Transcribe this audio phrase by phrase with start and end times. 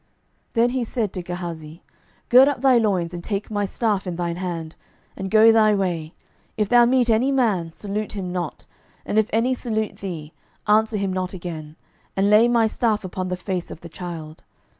[0.01, 0.09] 12:004:029
[0.53, 1.83] Then he said to Gehazi,
[2.29, 4.75] Gird up thy loins, and take my staff in thine hand,
[5.15, 6.15] and go thy way:
[6.57, 8.65] if thou meet any man, salute him not;
[9.05, 10.33] and if any salute thee,
[10.67, 11.75] answer him not again:
[12.17, 14.43] and lay my staff upon the face of the child.